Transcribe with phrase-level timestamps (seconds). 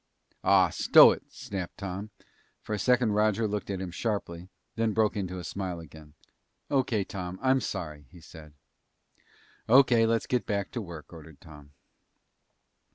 [0.43, 2.09] "Aw, stow it," snapped Tom.
[2.59, 6.15] For a second Roger looked at him sharply, then broke into a smile again.
[6.71, 8.53] "O.K., Tom, I'm sorry," he said.
[9.69, 11.73] "O.K., let's get back to work," ordered Tom.